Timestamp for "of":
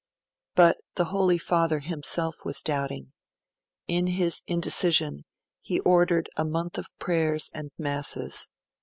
6.79-6.87